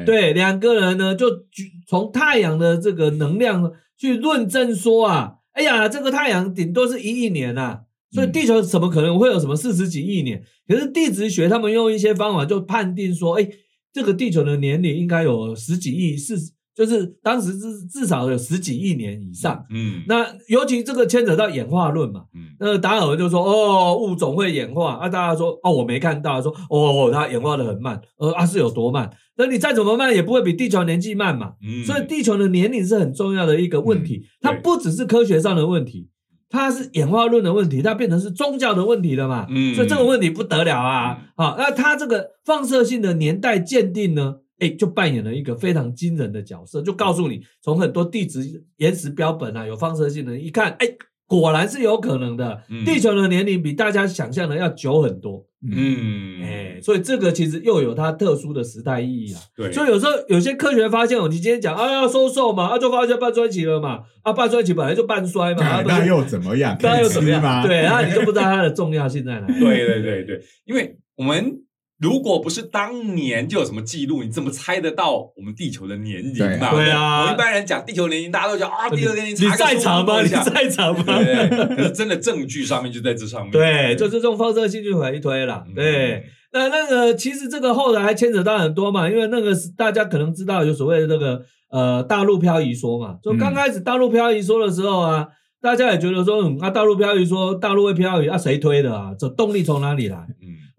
[0.05, 7.81] 对，两个人呢就举从太阳的这个能量去论证说啊，哎呀，这个太阳顶多是一亿年呐、啊，
[8.11, 10.43] 所以嗯地球怎么可能会有什么四十几亿年？
[10.67, 13.49] 可是地质学他们用一些方法就判定说，哎，
[13.93, 16.37] 这个地球的年龄应该有十几亿、四
[16.77, 19.65] 就是当时至至少有十几亿年以上。
[19.71, 29.11] 嗯，那尤其这个牵扯到演化论嘛，嗯那达尔文就说哦，物种会演化啊，大家说哦我没看到，说哦它演化的很慢，呃啊是有多慢？
[29.39, 31.55] 那你再怎么慢也不会比地球年纪慢嘛。
[31.67, 36.11] 嗯所以地球的年龄是很重要的一个问题，它不只是科学上的问题，
[36.51, 39.47] 它是演化论的问题，它变成是宗教的问题了嘛。
[39.49, 41.19] 嗯所以这个问题不得了啊！
[41.37, 48.41] 好、那它这个放射性的年代鉴定呢，哎，就扮演了一个非常惊人的角色，就告诉你，从很多地质
[48.77, 50.87] 岩石标本啊有放射性的，一看，哎，
[51.27, 52.63] 果然是有可能的。
[52.71, 59.41] 嗯地球的年龄比大家想象的要久很多，嗯，哎，所以这个其实又有它特殊的时代意义啊。
[59.57, 66.77] 对，所以有时候有些科学发现，哦，你今天讲啊要收瘦嘛，啊就发现半衰期了嘛，啊半衰期本来就半衰嘛， 啊那又怎么样？
[66.81, 67.43] 那又怎么样？
[67.67, 69.55] 对，那你就不知道它的重要性在哪里。
[69.61, 71.61] 对对对对，因为我们
[71.99, 76.75] 如果不是当年就有什么记录，你怎么猜得到我们地球的年龄嘛？
[76.75, 80.21] 对啊我一般人讲地球年龄，大家都讲啊，地球年龄你在场吗？
[80.21, 81.05] 你在场吗？
[81.07, 83.51] 对可是真的证据上面就在这上面。
[83.51, 85.65] 对，就是这种放射性就回一推了。
[85.69, 95.27] 嗯对，那那个其实这个后来还牵扯到很多嘛，因为那个是大家可能知道有所谓的这个呃大陆漂移说嘛，就刚开始大陆漂移说的时候啊，
[95.63, 99.13] 大家也觉得说，嗯，啊大陆漂移说大陆会漂移啊，谁推的啊？
[99.19, 100.19] 这动力从哪里来？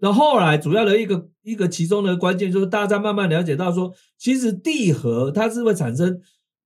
[0.00, 6.20] 然后后来主要的一个一个其中的关键就是大家慢慢了解到说，其实地核它是会产生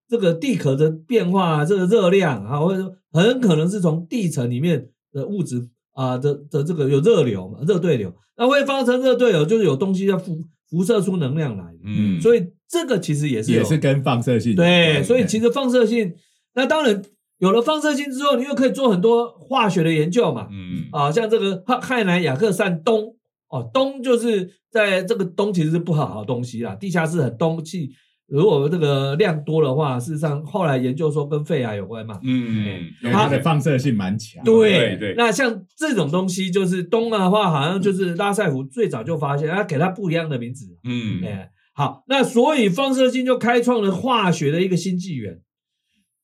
[0.07, 16.13] 这个地壳的变化，这个热量啊，或者说很可能是从地层里面的物质啊的的这个有热流嘛，热对流，那会发生热对流，就是有东西要辐辐射出能量来，嗯，所以这个其实也是也是跟放射性对，所以其实放射性，
[16.55, 17.03] 那当然
[17.39, 20.83] 有了放射性之后，你又可以做很多化学的研究嘛，嗯。
[20.93, 23.15] 啊，像这个汉汉南雅克散氡
[23.53, 27.91] 哦，氡就是在这个氡其实是不好的东西啦，地下室很氡气，
[28.27, 32.19] 如果这个量多的话，事实上后来研究说跟肺癌有关嘛。
[32.25, 32.81] 嗯，
[33.13, 34.43] 它的放射性蛮强。
[34.43, 40.65] 对对那像这种东西，就是氡的话，好像就是拉塞夫最早就发现，他给它不一样的名字。
[40.85, 45.41] 嗯哎，好，那所以放射性就开创了化学的一个新纪元。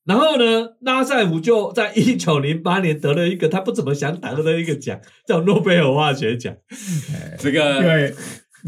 [0.08, 6.56] 然后呢，拉塞夫就在一九零八年得了一个他不怎么想得的一个奖，叫诺贝尔化学奖。
[7.38, 8.14] 这个为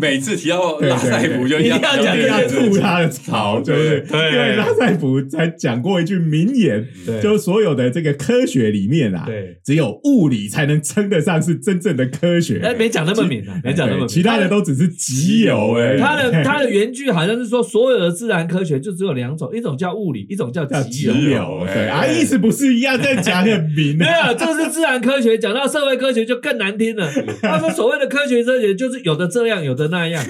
[0.01, 6.87] 每次提到对对拉塞普就一定要讲一定要吐他的槽，对不对因为拉塞普才讲过一句名言，
[7.23, 12.61] 就是所有的这个科学里面啊，对，只有物理才能称得上是真正的科学。
[12.63, 14.09] 哎，没讲那么明啊，没讲那么明。
[14.09, 15.97] 其他的都只是集邮哎。
[15.99, 21.67] 他的他的原句好像是说，所有的自然科学就只有两种，一种叫物理，一种叫叫集集邮。
[21.67, 24.31] 对啊，哎意思不是一样，在讲很明没啊。
[24.31, 27.11] 有， 这是自然科学，讲到社会科学就更难听了。
[27.43, 30.25] 他说所谓的科学哲学就是有的这样，有的那样，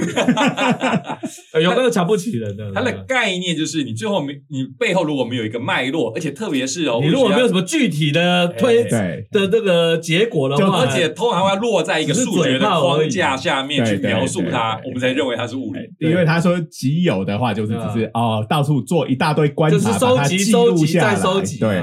[1.52, 2.70] 呃 有没有瞧不起人的？
[2.74, 8.84] 它的概念就是你最后没你背后如果没有一个脉络，而且特别是哦，你如果没有什么，具体的推，
[9.30, 15.80] 的这个结果的就话，而且通常会落在一个数学的框架下面去描述它我们才认为它是物理。
[16.00, 21.82] 因为他说集邮的话，就是只是哦，到处做一大堆观察，就是收集收集再收集对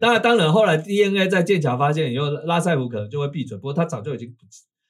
[0.00, 4.28] 那当然，后来 DNA 在剑桥发现以后，拉塞夫可能就会闭嘴，不过他早就已经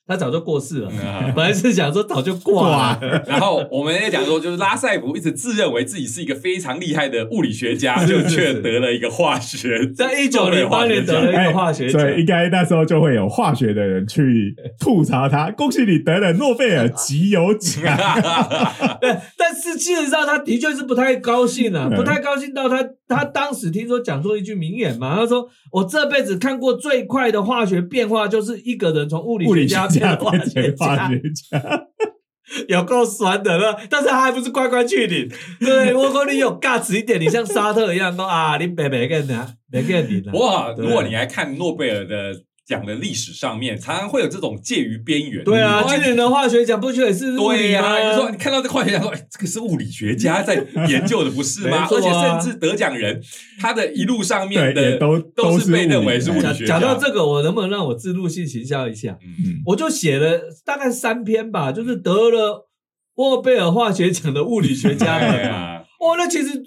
[0.06, 0.90] 他早就过世了。
[0.90, 12.00] 嗯 本来是想说早就挂了， 然后我们也讲说，就是拉塞普一直自认为自己是一个非常厉害的物理学家，就却得了一个化学，在一九零八年得了一个化学奖。
[12.00, 17.82] 所以应该那时候就会有化学的人去吐槽他，恭喜你得了诺贝尔集邮奖。
[19.00, 31.86] 对，但是事实上他的确是不太高兴啊，嗯不太高兴到他他当时听说讲出一句名言嘛，他说我这辈子看过最快的化学变化，就是一个人从物理物理学家学家变成化变学家，
[32.68, 33.78] 有够酸的了。
[33.88, 35.28] 但是他还不是乖乖去领，
[35.60, 40.32] 对 我说你有 guts 一点，你像沙特一样说啊，你别别跟他，别跟领啊。
[40.34, 40.72] 哇！
[40.72, 42.34] 对如果你还看诺贝尔的
[42.72, 45.44] 奖的历史上面，常常会有这种介于边缘。
[45.44, 48.10] 对啊，你今年的化学奖不就也是物对呀、理吗？
[48.10, 50.54] 你说你看到这化学奖说，哎，这个是物理学家在
[50.88, 51.86] 研究的，不是吗？
[51.90, 53.22] 而且啊甚至得奖人，
[53.60, 56.78] 他的一路上面的都都是被认为是物理讲学家。
[56.78, 59.18] 讲到这个，我能不能让我自入性行销一下？
[59.22, 62.68] 嗯，我就写了大概三篇吧，就是得了
[63.16, 65.56] 诺贝尔化学奖的物理学家 对们嘛。
[65.56, 66.62] 啊，哦，那其实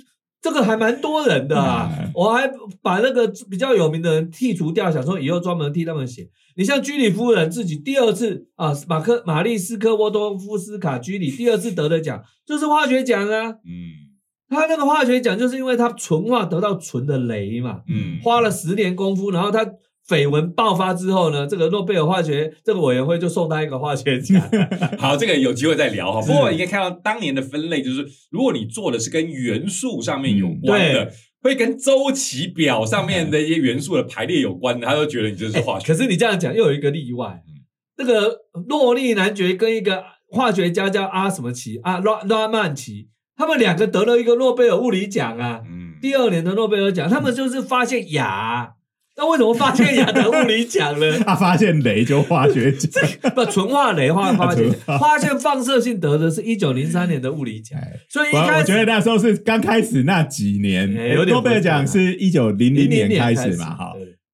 [0.46, 2.48] 这个还蛮多人的啊嗯，我还
[2.84, 6.30] 把那个比较有名的人剔除掉，想说以后专门替他们写。
[6.56, 13.50] 你像居里夫人自己第二次啊，马克玛丽斯科沃多夫斯卡居里第二次得的奖就是化学奖啊。
[13.50, 14.06] 嗯
[14.48, 19.66] 他那个化学奖就是因为他纯化得到纯的镭嘛，嗯，花了十年功夫，然后他
[20.08, 24.40] 绯闻爆发之后呢，这个诺贝尔化学这个委员会就送他一个化学奖。
[25.00, 26.22] 好，这个有机会再聊哈。
[26.22, 35.88] 是不过应该看到当年的分类，就是如果你做的是跟元素上面有关的，对会跟周期表上面的一些元素的排列有关的，他都觉得你就是化学。
[35.88, 37.54] 可是你这样讲又有一个例外，嗯
[37.98, 48.74] 那个诺利男爵跟一个化学家叫阿什么奇啊拉拉曼奇，他们两个得了一个诺贝尔物理奖啊，嗯，第二年的诺贝尔奖，他们就是发现氩。
[49.18, 51.20] 那为什么发现亚得物理奖呢？
[51.26, 53.02] 他发现镭就化学奖，
[53.34, 54.98] 不，纯化镭化发现 纯化。
[54.98, 57.94] 发现放射性得的是一九零三年的物理奖，哎。
[58.10, 60.94] 所以一我开始我觉得那时候是刚开始那几年，
[61.28, 63.58] 诺贝尔奖是一九零零年开始始。
[63.58, 63.94] 嘛，哈，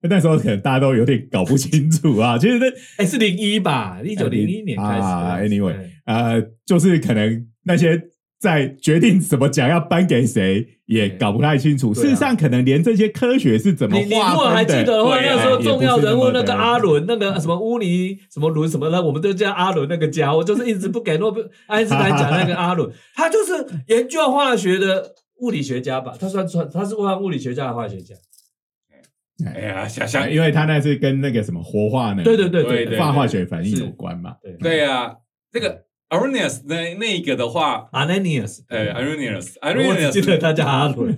[0.09, 2.37] 那时候可能大家都有点搞不清楚啊。
[2.41, 2.65] 其实那
[2.97, 8.01] 哎是零一吧，一九零一年开始啊，anyway 呃，就是可能那些
[8.41, 11.93] 在决定什么奖要颁给谁，也搞不太清楚。
[11.93, 23.53] 事实上，可能连这些科学是怎么你你如果划分还记得的话，那时候重要人物那个阿伦，那个什么乌尼什么伦什么的，我们都叫阿伦那个家伙，就是一直不给诺贝尔爱因斯坦奖那个阿伦， 他就是
[23.89, 26.15] 研究化学的物理学家吧？
[26.19, 28.15] 他算算他是算物理学家的化学家？
[29.45, 34.35] 哎呀，想想，因为他那是跟那个什么活化呢，对对对对对化化学反应有关嘛。
[34.41, 35.15] 对对呀，
[35.51, 38.59] 这个 Arrhenius 那那个的话，Arrhenius
[39.61, 41.17] 我只记得他叫阿伦，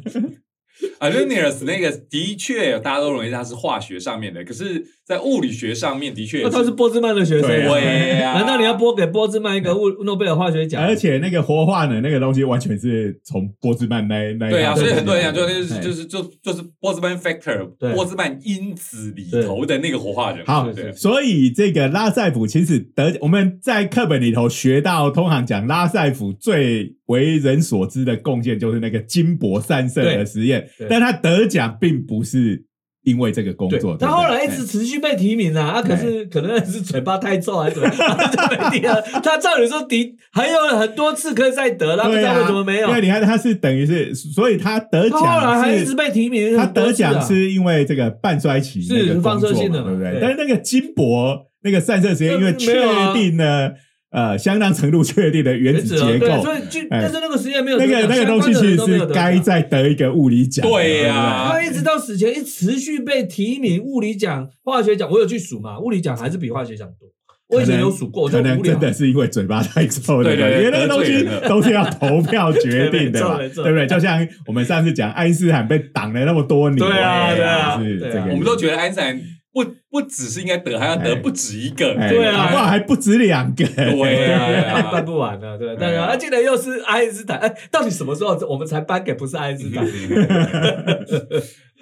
[1.04, 10.82] Arrhenius 那个的确大家都认为它是化学上面的，可是，在物理学上面的确那他是波兹曼的学生对呀难道你要拨给波兹曼一个物诺贝尔化学奖？
[10.82, 17.94] 而且那个活化呢，那个东西完全是从波兹曼那那对啊，所以很多人讲，就就是就是就就是波兹曼 factor，对。
[17.94, 20.46] 波兹曼因子里头的那个活化人。
[20.46, 32.64] 好对所以这个拉塞普其实得我们在课本里头学到，通常讲拉塞普最为人所知的贡献就是那个金箔散射的实验但他得奖并不是
[33.04, 39.02] 因为这个工作，，他后来一直持续被提名啊，啊，可是可能是嘴巴太臭还是怎么样， 就没提了。
[39.22, 42.94] 他照理说敌还有很多次可以再得，他不知道为什么没有因。
[42.94, 45.94] 为你看他是等于是，所以他得奖后来奖还一直。
[45.96, 50.20] 被提名，他得奖是因为这个半衰期是放射性的嘛对不对对？
[50.22, 52.74] 但是那个金箔那个散射实验，因为确
[53.14, 53.74] 定了
[54.14, 60.66] 呃相当程度确定的原子结对，构，所以就哎但是那个实验没有那个那个东西其实是该再得一个物理奖。
[60.66, 67.10] 对呀他一直到死前一持续被提名，物理奖、化学奖，我有去数嘛，物理奖还是比化学奖多。
[67.50, 68.80] 我以前有数过，我就可能真。
[68.80, 73.86] 的是因为嘴巴太臭了，对对对因为那个东西都是要投票决定的嘛， 对不对？
[73.86, 79.22] 就像我们上次讲爱因斯坦被挡了那么多年，对啊对啊是对啊这个，我们都觉得爱因斯坦
[79.54, 81.96] 不不只是应该得，还要得哎不止一个。
[82.00, 82.52] 哎对啊。
[82.54, 84.80] 哇，还不止两个，对对啊。
[84.80, 89.86] 啊， 办不完了，对，但是对啊啊，竟然又是爱因斯坦，哎，到底什么时候我们才颁给不是爱因斯坦？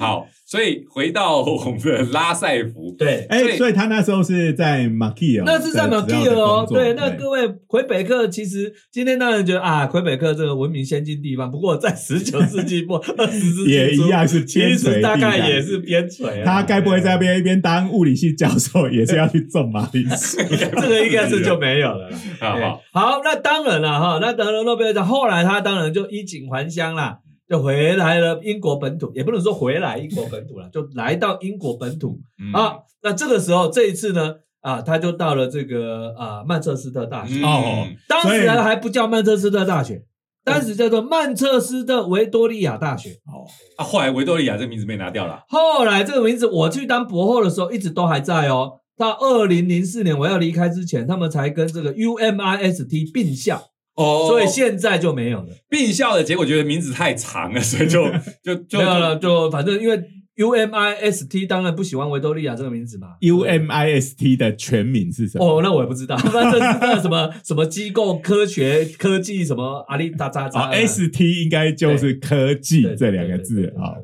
[0.01, 16.43] 好，所以回到我们的拉塞福，对，哎，所以所以他那时候是在马基尔，那是在马基尔哦，对，那各位位魁北克其实今天当然觉得啊，魁北克这个文明先进地方，不过在十九世纪末、 二十世纪初也一样是其边陲实大概也是边陲啊。
[16.45, 20.37] 他该不会在那边一边当物理系教授，也是要去种马铃薯？
[20.81, 22.09] 这个应该是就没有了
[22.41, 27.19] 好好，好，那当然了哈，那得了诺贝尔奖，后来他当然就衣锦还乡啦，
[27.51, 32.77] 就回来了英国本土，也不能说回来英国本土了， 就来到英国本土嗯啊。
[33.03, 40.05] 那这个时候，这一次呢，啊，他就到了这个啊曼彻斯特大学，嗯哦当时还不叫曼彻斯特大学，
[40.45, 43.09] 当时叫做曼彻斯特维多利亚大学。
[43.25, 43.43] 哦，
[43.75, 45.43] 啊，后来维多利亚这个名字被拿掉了。
[45.49, 48.77] 后来这个名字，我去当博后的时候，一直都还在哦。
[48.97, 53.59] 到二零零四年我要离开之前，他们才跟这个 UMIST 并校，
[54.01, 55.47] 哦所以现在就没有了。
[55.69, 58.03] 并校的结果觉得名字太长了，所以就
[58.43, 60.01] 就就没有了，就反正因为
[60.37, 63.09] UMIST 当然不喜欢维多利亚这个名字嘛。
[63.21, 65.45] UMIST 的全名是什么？
[65.45, 70.87] 哦，那我也不知道， 那这是那什么什么机构、科学、科技什么阿里哒喳啊喳。
[70.87, 73.95] ，ST 应该就是科技这两个字啊。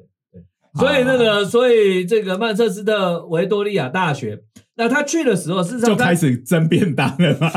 [0.78, 4.38] 所以那个，所以这个曼彻斯特维多利亚大学，
[4.76, 7.50] 那他去的时候，事实就上就开始蒸便当了吗？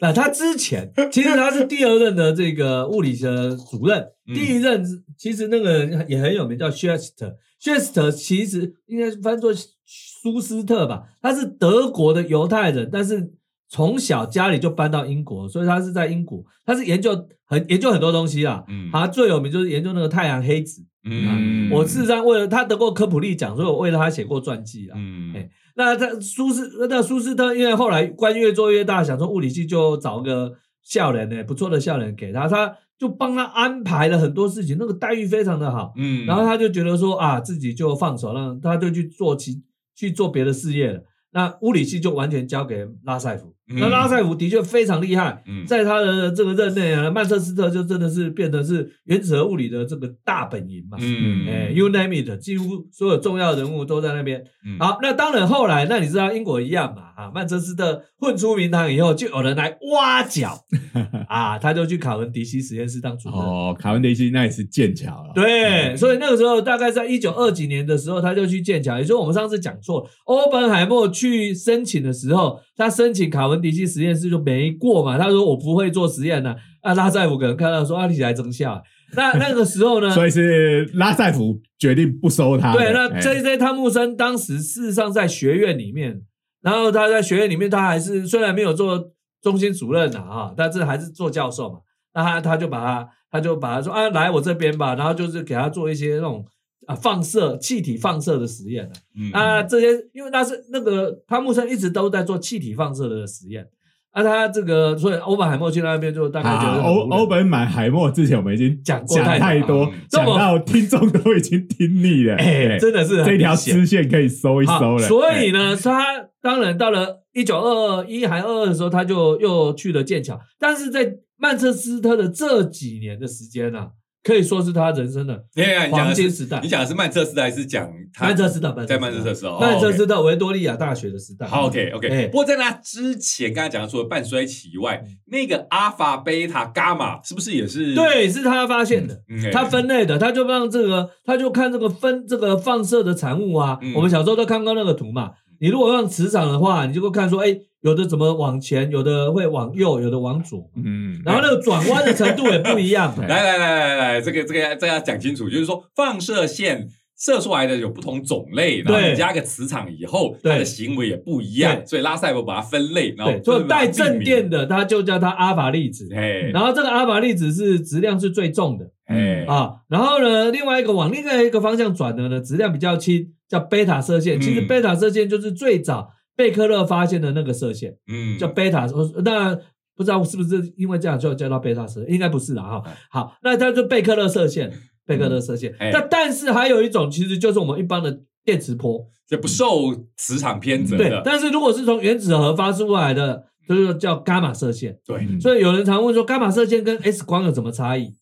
[0.00, 4.82] 那他之前其实他是第二任的这个物理的主任，嗯第一任
[5.18, 7.34] 其实那个人也很有名，叫 Schuster。
[7.62, 13.32] Schuster 其实应该翻作舒斯特吧，他是德国的犹太人，但是
[13.68, 18.64] 从小家里就搬到英国，所以他是在英国，他是研究很研究很多东西啊。
[18.68, 20.82] 嗯他最有名就是研究那个太阳黑子。
[21.04, 24.94] 嗯我事实上为了他得过科普利奖，所以我为了他写过传记啊。
[24.96, 25.48] 嗯哎
[25.80, 35.94] 那他苏斯那苏斯特，因为后来官越做越大，想说物理系就找个校人呢，不错的校人给他，他就帮他安排了很多事情，那个待遇非常的好。
[35.96, 39.62] 嗯然后他就觉得说啊，自己就放手，让他就去做其
[39.96, 41.02] 去做别的事业了。
[41.32, 43.54] 那物理系就完全交给拉塞夫。
[43.70, 50.98] 嗯那拉塞夫的确非常厉害，嗯在他的这个任内啊，曼彻斯特就真的是变得是原子核物理的这个大本营嘛。
[51.00, 54.42] 嗯哎，You name it，几乎所有重要人物都在那边。
[54.66, 57.02] 嗯好，那当然后来，那你知道英国一样嘛？
[57.16, 60.58] 啊，曼彻斯特混出名堂以后，就有人来挖角
[61.28, 63.38] 啊，他就去卡文迪西实验室当主任。
[63.38, 65.32] 哦，卡文迪西那也是剑桥了。
[65.34, 68.96] 对，所以那个时候大概在一九二几年的时候，他就去剑桥。
[68.98, 75.18] 也就是我们上次讲错，欧本海默去申请的时候，他申请卡文迪西实验室就没过嘛。
[75.18, 76.94] 他说我不会做实验呢、啊。
[76.94, 78.82] 拉塞夫可能看到说啊，你来争下。
[79.14, 80.08] 那 那个时候呢？
[80.14, 82.78] 所以是拉塞夫决定不收他的。
[82.78, 86.22] 对，那哎 J J 汤姆森当时事实上在学院里面，
[86.62, 89.12] 然后他在学院里面，他还是虽然没有做
[89.42, 91.80] 中心主任呐啊，但是还是做教授嘛。
[92.14, 96.44] 那他他就把他他就把他说啊，来我这边吧，然后就是给他做一些那种
[96.90, 98.92] 啊放射气体放射的实验啊。
[99.16, 103.66] 嗯啊，这些因为那是那个汤姆森一直都在做气体放射的实验。
[104.10, 112.34] 啊，他这个所以欧本海默去那边就大概觉得啊，欧欧本买海默之前我们已经讲过讲太多讲到听众都已经听腻了。
[112.34, 115.04] 哎，哎真的是很这条支线可以收一收了。
[115.04, 116.04] 哎所以呢，他
[116.42, 120.40] 当然到了一九二一还二二的时候，他就又去了剑桥。
[120.58, 123.90] 但是在曼彻斯特的这几年的时间啊，
[124.22, 125.42] 可以说是他人生的
[125.90, 126.68] 黄金时代你。
[126.68, 129.58] 讲的是曼彻斯特还是讲他曼彻斯特，在曼彻斯特？
[129.58, 131.46] 曼彻哦斯特维多利亚大学的时代。
[131.46, 132.08] 好，OK OK。
[132.08, 137.94] 哎不过在那之前，刚才讲的除了半衰期以外嗯，那个阿法、贝塔、伽马是不是也是？
[137.94, 139.22] 对，是他发现的。
[139.52, 143.78] 他分类的，他就让这个，他就看这个分这个放射的产物啊。
[143.80, 145.30] 嗯我们小时候都看过那个图嘛。
[145.62, 150.70] 你如果用磁场的话，你就会看说，哎，有的怎么往前，有的会往右，有的往左。
[150.76, 153.14] 嗯，然后那个转弯的程度也不一样。
[153.16, 166.08] 对 来来来来来，这个这个这个要讲清楚，就是说放射线射出来的有不同种类，然后对你加个磁场以后，它的行为也不一样，所以拉塞伯把它分类，然后对，所以带正电的，它就叫它阿法粒子。
[166.14, 169.72] 哎然后这个阿法粒子是质量是最重的哎啊。
[169.88, 174.40] 然后呢，另外一个往另外一个方向转的呢，质量比较轻，叫贝塔射线。
[174.40, 176.10] 其实嗯贝塔射线就是最早
[176.40, 178.86] 贝克勒发现的那个射线，嗯叫贝塔。
[178.86, 179.60] 呃当然
[179.94, 182.96] 不知道是不是因为这样就叫到贝塔射，应该不是啦哈哎。
[183.10, 184.72] 好，那它就贝克勒射线，
[185.04, 185.74] 贝克勒射线。
[185.78, 189.06] 哎那但是还有一种，其实就是我们一般的电磁波。
[189.28, 194.98] 就不受磁场偏折对的，，但是如果是从原子核发出来的，就是叫伽马射线。
[195.06, 198.12] 对，嗯所以有人常问说，伽马射线跟 X 光有什么差异？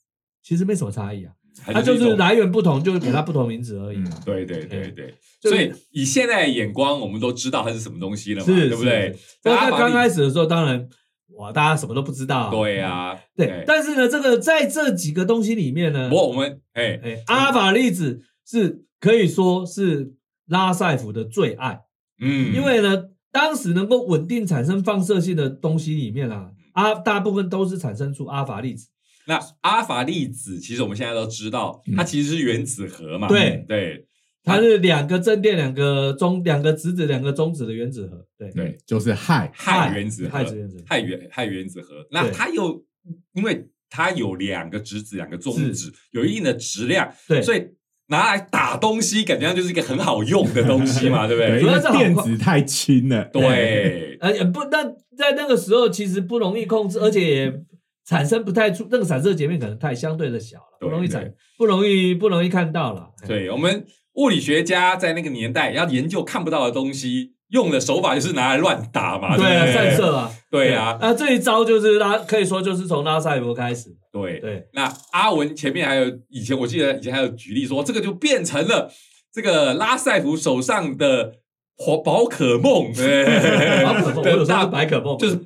[0.43, 1.33] 其实没什么差异啊，
[1.73, 3.97] 它就是来源不同，就是给它不同名字而已。
[3.99, 9.19] 嗯对对对对，所以以现在的眼光，我们都知道它是什么东西了嘛，是，对不对是？？
[9.19, 10.89] 是不过在刚开始的时候，当然
[11.37, 12.51] 哇，大家什么都不知道。
[12.51, 20.15] 对啊，对，但是呢，这个在这几个东西里面呢我，我们哎，哎，阿法粒子是可以说是
[20.47, 21.81] 拉塞夫的最爱，
[22.21, 28.89] 嗯，因为呢，当时能够稳定产生放射性的东西里面啊，阿大部分都是产生出阿法粒子。
[29.29, 34.07] 那阿法粒子，其实我们现在都知道，它其实是原子核嘛，对对
[34.43, 38.27] 它是两个正电、两个中、两个质子、两个中子的原子核。
[38.39, 42.83] 对，对，就是氦，氦原子核，氦原子核氦原氦原子核，那它又
[43.35, 47.63] 因为它有两个质子，两个中子，有一定的质量，对，所以
[48.07, 53.25] 拿来打东西，感觉上就是一个很好用的东西嘛，对不对，因为主要是电子太轻了。
[53.31, 54.83] 对， 呃，也不，那
[55.19, 57.61] 在那个时候其实不容易控制，而且也
[58.09, 63.11] 产生不太出，那个散射截面可能太相对的小了，不容易对产，不容易不容易看到了。
[63.23, 63.85] 哎对，我们
[64.15, 69.67] 物理学家在那个年代要研究看不到的东西，用的手法就是拿来乱打嘛，对啊？
[69.71, 73.91] 散射啊，对啊，那，这一招就是拉，可以说就是从拉塞伯开始。
[74.11, 74.41] 对。
[74.41, 78.91] 对，那阿文前面还有以前我记得以前还有举例说，这个就变成了
[79.33, 81.35] 这个拉塞夫手上的
[81.87, 83.25] 宝 宝可梦，对
[83.85, 85.39] 宝可梦，我有时候是白可梦，就是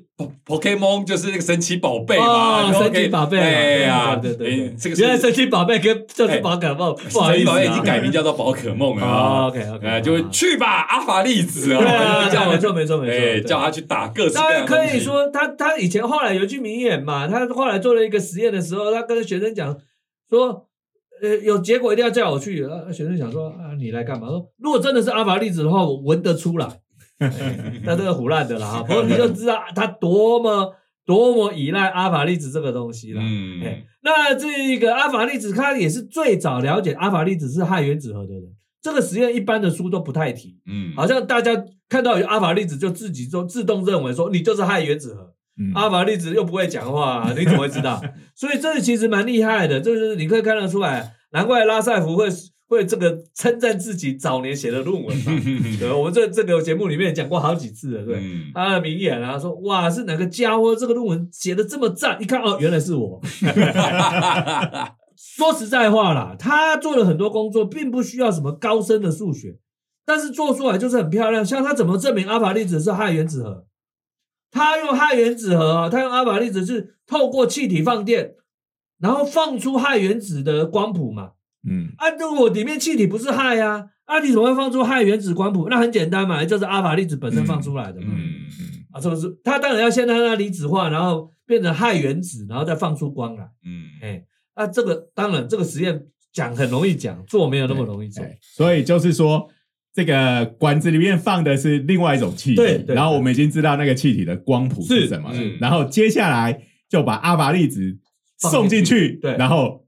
[0.47, 4.51] Pokemon 就是那个神奇宝贝嘛，神奇宝贝嘛，哎呀，对对
[4.97, 9.49] 原来神奇宝贝跟就是宝可梦，不好神奇意思啊，宝贝已经改名叫做宝可梦了。
[9.49, 14.64] ，OK OK，呃，就会去吧，阿法粒子对啊，叫没错没错没错，叫他去打各式当然。
[14.64, 19.76] 可以说，他他以前后来有一句名言嘛，他后来做了一个实验的时候，他跟学生讲
[20.30, 20.66] 说，
[21.23, 22.64] 呃，有结果一定要叫我去。
[22.64, 24.27] 啊，学生想说啊，你来干嘛？
[24.29, 26.66] 说如果真的是阿法粒子的话，我闻得出来。
[27.18, 30.75] 哎那这个胡乱的啦哈，不过你就知道他多么
[31.07, 33.20] 多么依赖阿法粒子这个东西了。
[33.23, 38.43] 嗯哎，那这个阿法粒子，他也是最早了解阿法粒子是氦原子核的人。
[38.81, 45.33] 这个实验一般的书都不太提，嗯，好像大家看到有阿法粒子就自己就自动认为说你就是氦原子核。
[45.70, 48.02] 嗯阿法粒子又不会讲话， 你怎么会知道？
[48.34, 52.28] 所以这其实蛮厉害的，就是你可以看得出来，难怪拉塞夫会
[52.68, 55.32] 会这个称赞自己早年写的论文嘛？
[55.78, 58.16] 对，我们这这个节目里面也讲过好几次了，对。
[58.16, 62.16] 嗯他的名言啊，说哇是哪个家伙这个论文写的这么赞？
[62.22, 63.20] 一看哦，原来是我。
[65.36, 69.56] 说实在话啦，他做了很多工作，并不需要什么高深的数学，
[70.04, 71.44] 但是做出来就是很漂亮。
[71.44, 73.64] 像他怎么证明阿法粒子是氦原子核？
[74.53, 78.34] 他用氦原子核啊，他用阿法粒子是透过气体放电，
[79.00, 81.32] 然后放出氦原子的光谱嘛。
[81.68, 85.68] 嗯啊，如果里面气体不是氦啊，啊，你怎么会放出氦原子光谱？
[85.70, 88.09] 那很简单嘛，就是阿法粒子本身放出来的嘛。
[88.14, 93.48] 嗯嗯啊，这个是它当然要先让它离子化，然后变成氦原子，然后再放出光来。
[93.64, 94.24] 嗯哎，
[94.55, 98.22] 啊，这个当然这个实验讲很容易讲，做没有那么容易做。
[98.40, 99.48] 所以就是说，
[99.95, 107.99] 这个管子里面放的是另外一种气体，对对然后我们已经知道那个气体的光谱是是什么了，嗯然后接下来就把阿法粒子
[108.38, 109.86] 送进去，对然后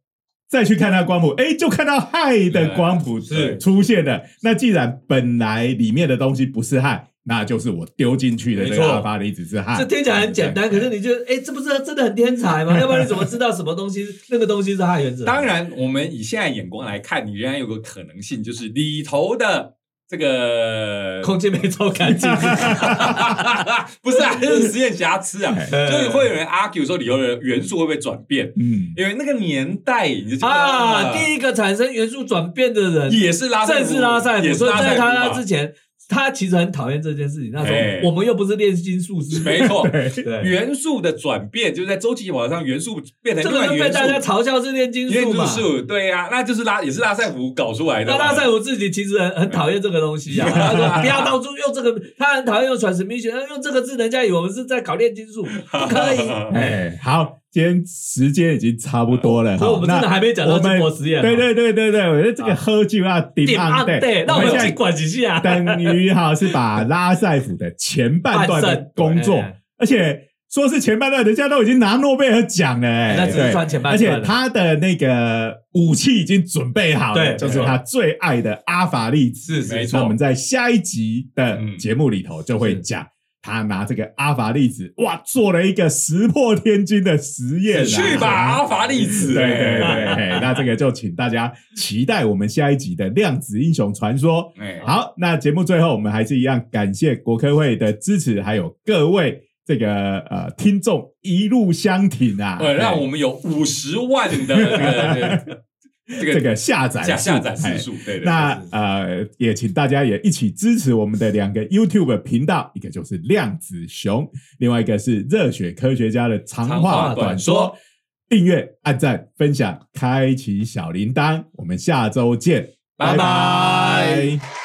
[0.48, 4.22] 再去看它光谱，哎，就看到氦的光谱是出现了。
[4.42, 9.78] 那既然本来里面的东西不是氦，那就是我丢进去的这没错个阿法粒子是氦。
[9.78, 12.76] 这听起来很简单，可是你觉得，哎，这不是真的很天才吗？
[12.78, 15.24] 要不然你怎么知道什么东西那个东西是氦原子？
[15.24, 19.73] 当，然，我们以现在眼光来看，你仍然有个可能性，就是里头的
[20.09, 22.30] 这个空间没抽干净。
[24.02, 28.46] 不是啊， 就是实验瑕疵啊，哎所以会有人 argue 说里头的元素会不会转变？
[28.59, 35.72] 嗯，因为那个年代，你就啊，第一个产生元素转变的人也是拉塞正夫，是拉塞夫，也是所以在他之前，
[36.09, 37.50] 他其实很讨厌这件事情。
[37.52, 39.86] 那时哎候我们又不是炼金术师，没错，
[40.44, 44.20] 元素的转变就是在周期表上元素变成这个就被另外元大家。
[44.20, 45.44] 嘲笑是炼金术嘛。
[45.44, 48.12] 素数，对呀、那就是拉也是拉塞夫搞出来的。
[48.12, 56.28] 那拉塞夫自己其实很很讨厌这个东西啊， 他说不要到处用这个，他很讨厌用 transmission，用这个字，人家以为我们是在搞炼金术，不可以。
[56.55, 65.38] 哎，好，今天时间已经差不多了，所以我们真的那还没讲到我们金国实验哦，对对对对对，我觉得这个喝酒要顶点按按对，那我们现在去管几下。
[65.38, 69.40] 等于哈是把拉塞夫的前半段的工作
[69.78, 79.62] 而且说是前半段，人家都已经拿诺贝尔奖了、哎那只是对算前半而段而且他的那个武器已经准备好了，对就是他最爱的阿法粒子。
[79.62, 83.07] 是没错那我们在下一集的嗯节目里头就会讲。
[83.45, 89.34] 他拿这个阿法粒子，哇，做了一个石破天惊的实验、啊，去吧，阿法粒子。
[89.34, 94.51] 对对对， 那这个就请大家期待我们下一集的量子英雄传说。
[94.59, 104.57] 哎，好，那节目最后我们还是一样感谢国科会的支持，还有各位这个呃听众一路相挺啊，呃，让我们有五十万的
[106.20, 108.24] 这个这个下载下下载哎次数，对对。
[108.24, 117.55] 那呃，也请大家也一起支持我们的两个 YouTube 频道，一个就是量子熊，另外一个是热血科学家的长长话话短短说。
[117.55, 117.78] 说。
[118.26, 123.12] 订阅、按赞、分享、开启小铃铛，我们下周见，拜。
[123.12, 124.63] 拜拜